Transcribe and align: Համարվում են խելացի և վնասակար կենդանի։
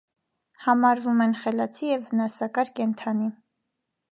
Համարվում 0.63 1.21
են 1.27 1.35
խելացի 1.41 1.91
և 1.91 2.09
վնասակար 2.09 2.73
կենդանի։ 2.81 3.29